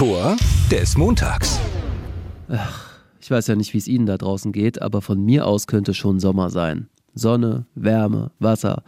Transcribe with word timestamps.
Tor 0.00 0.36
des 0.70 0.96
Montags. 0.96 1.60
Ach, 2.48 2.88
ich 3.20 3.30
weiß 3.30 3.48
ja 3.48 3.54
nicht, 3.54 3.74
wie 3.74 3.78
es 3.78 3.86
Ihnen 3.86 4.06
da 4.06 4.16
draußen 4.16 4.50
geht, 4.50 4.80
aber 4.80 5.02
von 5.02 5.22
mir 5.22 5.46
aus 5.46 5.66
könnte 5.66 5.92
schon 5.92 6.20
Sommer 6.20 6.48
sein. 6.48 6.88
Sonne, 7.12 7.66
Wärme, 7.74 8.30
Wasser. 8.38 8.82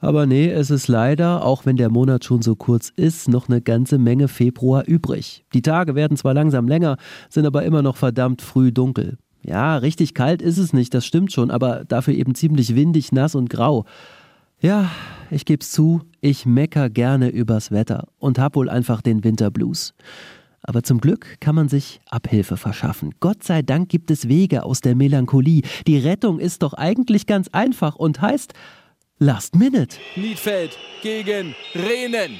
Aber 0.00 0.26
nee, 0.26 0.50
es 0.50 0.68
ist 0.70 0.86
leider, 0.86 1.44
auch 1.44 1.64
wenn 1.64 1.78
der 1.78 1.90
Monat 1.90 2.24
schon 2.24 2.42
so 2.42 2.56
kurz 2.56 2.92
ist, 2.94 3.26
noch 3.26 3.48
eine 3.48 3.62
ganze 3.62 3.96
Menge 3.96 4.28
Februar 4.28 4.86
übrig. 4.86 5.46
Die 5.54 5.62
Tage 5.62 5.94
werden 5.94 6.18
zwar 6.18 6.34
langsam 6.34 6.68
länger, 6.68 6.98
sind 7.30 7.46
aber 7.46 7.62
immer 7.62 7.80
noch 7.80 7.96
verdammt 7.96 8.42
früh 8.42 8.70
dunkel. 8.70 9.16
Ja, 9.42 9.76
richtig 9.76 10.14
kalt 10.14 10.42
ist 10.42 10.58
es 10.58 10.72
nicht, 10.72 10.92
das 10.94 11.06
stimmt 11.06 11.32
schon, 11.32 11.50
aber 11.50 11.84
dafür 11.84 12.14
eben 12.14 12.34
ziemlich 12.34 12.74
windig, 12.74 13.12
nass 13.12 13.34
und 13.34 13.50
grau. 13.50 13.86
Ja, 14.64 14.90
ich 15.30 15.44
geb's 15.44 15.72
zu, 15.72 16.00
ich 16.22 16.46
mecker 16.46 16.88
gerne 16.88 17.28
übers 17.28 17.70
Wetter 17.70 18.08
und 18.16 18.38
hab 18.38 18.56
wohl 18.56 18.70
einfach 18.70 19.02
den 19.02 19.22
Winterblues. 19.22 19.92
Aber 20.62 20.82
zum 20.82 21.02
Glück 21.02 21.38
kann 21.38 21.54
man 21.54 21.68
sich 21.68 22.00
Abhilfe 22.08 22.56
verschaffen. 22.56 23.14
Gott 23.20 23.44
sei 23.44 23.60
Dank 23.60 23.90
gibt 23.90 24.10
es 24.10 24.26
Wege 24.26 24.62
aus 24.62 24.80
der 24.80 24.94
Melancholie. 24.94 25.60
Die 25.86 25.98
Rettung 25.98 26.38
ist 26.38 26.62
doch 26.62 26.72
eigentlich 26.72 27.26
ganz 27.26 27.48
einfach 27.48 27.96
und 27.96 28.22
heißt 28.22 28.54
Last 29.18 29.54
Minute. 29.54 29.98
Niedfeld 30.16 30.78
gegen 31.02 31.54
Rehnen. 31.74 32.38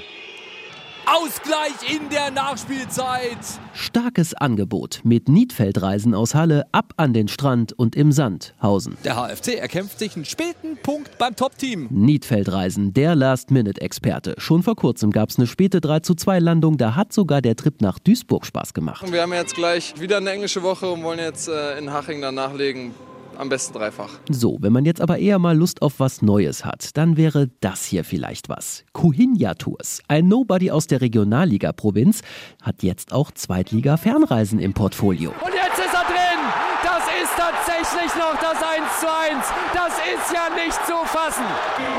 Ausgleich 1.06 1.94
in 1.94 2.08
der 2.08 2.30
Nachspielzeit. 2.30 3.38
Starkes 3.74 4.32
Angebot 4.32 5.00
mit 5.04 5.28
Niedfeldreisen 5.28 6.14
aus 6.14 6.34
Halle 6.34 6.64
ab 6.72 6.94
an 6.96 7.12
den 7.12 7.28
Strand 7.28 7.72
und 7.74 7.94
im 7.94 8.10
Sand 8.10 8.54
Hausen. 8.62 8.96
Der 9.04 9.16
HFC 9.16 9.56
erkämpft 9.56 9.98
sich 9.98 10.16
einen 10.16 10.24
späten 10.24 10.78
Punkt 10.82 11.18
beim 11.18 11.36
Top-Team. 11.36 11.88
Niedfeldreisen, 11.90 12.94
der 12.94 13.14
Last-Minute-Experte. 13.14 14.34
Schon 14.38 14.62
vor 14.62 14.76
kurzem 14.76 15.10
gab 15.10 15.28
es 15.28 15.36
eine 15.36 15.46
späte 15.46 15.82
3 15.82 16.00
zu 16.00 16.14
2 16.14 16.38
Landung, 16.38 16.78
da 16.78 16.94
hat 16.94 17.12
sogar 17.12 17.42
der 17.42 17.56
Trip 17.56 17.82
nach 17.82 17.98
Duisburg 17.98 18.46
Spaß 18.46 18.72
gemacht. 18.72 19.04
Wir 19.12 19.22
haben 19.22 19.32
jetzt 19.34 19.54
gleich 19.54 20.00
wieder 20.00 20.16
eine 20.16 20.30
englische 20.30 20.62
Woche 20.62 20.90
und 20.90 21.02
wollen 21.02 21.18
jetzt 21.18 21.48
äh, 21.48 21.78
in 21.78 21.92
Haching 21.92 22.22
dann 22.22 22.36
nachlegen 22.36 22.94
am 23.38 23.48
besten 23.48 23.74
dreifach. 23.74 24.10
So, 24.30 24.58
wenn 24.60 24.72
man 24.72 24.84
jetzt 24.84 25.00
aber 25.00 25.18
eher 25.18 25.38
mal 25.38 25.56
Lust 25.56 25.82
auf 25.82 25.94
was 25.98 26.22
Neues 26.22 26.64
hat, 26.64 26.96
dann 26.96 27.16
wäre 27.16 27.50
das 27.60 27.84
hier 27.84 28.04
vielleicht 28.04 28.48
was. 28.48 28.84
Kuhinja 28.92 29.54
Tours. 29.54 30.00
Ein 30.08 30.28
Nobody 30.28 30.70
aus 30.70 30.86
der 30.86 31.00
Regionalliga-Provinz 31.00 32.22
hat 32.62 32.82
jetzt 32.82 33.12
auch 33.12 33.30
Zweitliga-Fernreisen 33.30 34.58
im 34.58 34.74
Portfolio. 34.74 35.30
Und 35.30 35.54
jetzt 35.54 35.78
ist 35.78 35.94
er 35.94 36.04
drin! 36.04 36.40
Das 36.84 37.04
ist 37.22 37.32
tatsächlich 37.36 38.14
noch 38.14 38.38
das 38.40 38.60
1 38.60 39.00
zu 39.00 39.06
1. 39.08 39.46
Das 39.72 39.94
ist 40.04 40.32
ja 40.32 40.48
nicht 40.54 40.78
zu 40.86 40.96
fassen. 41.06 41.44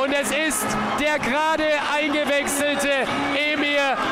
Und 0.01 0.13
es 0.13 0.29
ist 0.29 0.65
der 0.99 1.17
gerade 1.17 1.63
eingewechselte 1.93 2.89
Emir 3.33 3.54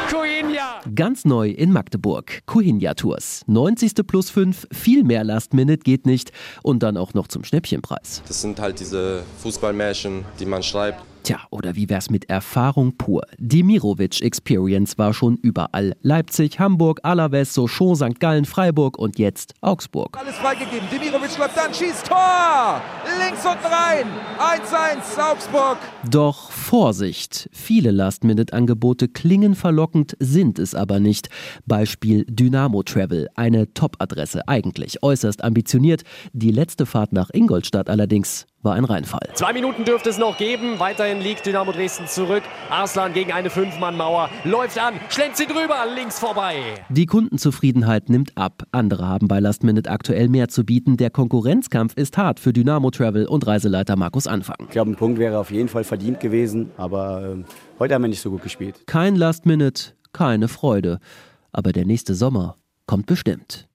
Kuhinja. 0.09 0.81
Ganz 0.93 1.25
neu 1.25 1.49
in 1.49 1.71
Magdeburg. 1.71 2.41
Kuhinja 2.45 2.93
Tours. 2.93 3.43
90. 3.47 4.05
plus 4.05 4.29
5, 4.29 4.67
viel 4.71 5.03
mehr 5.03 5.23
Last 5.23 5.53
Minute 5.53 5.79
geht 5.79 6.05
nicht. 6.05 6.31
Und 6.61 6.83
dann 6.83 6.97
auch 6.97 7.13
noch 7.13 7.27
zum 7.27 7.43
Schnäppchenpreis. 7.43 8.21
Das 8.27 8.41
sind 8.41 8.59
halt 8.59 8.79
diese 8.79 9.23
Fußballmärchen, 9.41 10.25
die 10.39 10.45
man 10.45 10.63
schreibt. 10.63 11.03
Tja, 11.23 11.39
oder 11.51 11.77
wie 11.77 11.87
wär's 11.87 12.09
mit 12.09 12.29
Erfahrung 12.29 12.97
pur? 12.97 13.21
Die 13.37 13.63
Mirovic 13.63 14.21
Experience 14.21 14.97
war 14.97 15.13
schon 15.13 15.37
überall. 15.37 15.95
Leipzig, 16.01 16.59
Hamburg, 16.59 16.99
Alaves, 17.03 17.53
Sochaux, 17.53 17.95
St. 17.95 18.19
Gallen, 18.19 18.43
Freiburg 18.43 18.99
und 18.99 19.17
jetzt 19.17 19.53
Augsburg. 19.61 20.17
Alles 20.19 20.35
freigegeben. 20.35 20.85
Demirovic 20.91 21.37
läuft 21.37 21.55
dann, 21.55 21.73
schießt 21.73 22.07
Tor! 22.07 22.81
Links 23.25 23.45
unten 23.45 23.65
rein. 23.65 24.05
1-1 24.37 25.31
Augsburg. 25.31 25.77
Doch 26.11 26.51
Vorsicht! 26.51 27.49
Viele 27.53 27.91
Last-Minute-Angebote 27.91 29.07
klingen 29.07 29.55
verlockend, 29.55 30.17
sind 30.19 30.59
es 30.59 30.75
aber 30.75 30.99
nicht. 30.99 31.29
Beispiel 31.65 32.25
Dynamo 32.25 32.83
Travel, 32.83 33.29
eine 33.35 33.73
Top-Adresse 33.73 34.49
eigentlich, 34.49 35.01
äußerst 35.01 35.41
ambitioniert. 35.41 36.03
Die 36.33 36.51
letzte 36.51 36.85
Fahrt 36.85 37.13
nach 37.13 37.29
Ingolstadt 37.31 37.89
allerdings 37.89 38.45
war 38.63 38.75
ein 38.75 38.85
Reinfall. 38.85 39.29
Zwei 39.33 39.53
Minuten 39.53 39.83
dürfte 39.85 40.09
es 40.09 40.17
noch 40.17 40.37
geben. 40.37 40.79
Weiterhin 40.79 41.19
liegt 41.19 41.45
Dynamo 41.45 41.71
Dresden 41.71 42.07
zurück. 42.07 42.43
Arslan 42.69 43.13
gegen 43.13 43.31
eine 43.31 43.49
Fünf-Mann-Mauer. 43.49 44.29
Läuft 44.45 44.79
an, 44.79 44.95
schlenkt 45.09 45.37
sie 45.37 45.45
drüber, 45.45 45.85
links 45.93 46.19
vorbei. 46.19 46.55
Die 46.89 47.05
Kundenzufriedenheit 47.05 48.09
nimmt 48.09 48.37
ab. 48.37 48.63
Andere 48.71 49.07
haben 49.07 49.27
bei 49.27 49.39
Last 49.39 49.63
Minute 49.63 49.89
aktuell 49.89 50.29
mehr 50.29 50.47
zu 50.47 50.63
bieten. 50.63 50.97
Der 50.97 51.09
Konkurrenzkampf 51.09 51.93
ist 51.95 52.17
hart 52.17 52.39
für 52.39 52.53
Dynamo 52.53 52.89
Travel 52.89 53.27
und 53.27 53.45
Reiseleiter 53.45 53.95
Markus 53.95 54.27
Anfang. 54.27 54.55
Ich 54.61 54.69
glaube, 54.69 54.91
ein 54.91 54.95
Punkt 54.95 55.19
wäre 55.19 55.37
auf 55.37 55.51
jeden 55.51 55.69
Fall 55.69 55.83
verdient 55.83 56.19
gewesen, 56.19 56.71
aber 56.77 57.23
äh, 57.23 57.43
heute 57.79 57.93
haben 57.93 58.01
wir 58.03 58.09
nicht 58.09 58.21
so 58.21 58.31
gut 58.31 58.43
gespielt. 58.43 58.87
Kein 58.87 59.15
Last 59.15 59.45
Minute, 59.45 59.93
keine 60.13 60.47
Freude. 60.47 60.99
Aber 61.51 61.71
der 61.71 61.85
nächste 61.85 62.15
Sommer 62.15 62.55
kommt 62.87 63.05
bestimmt. 63.05 63.67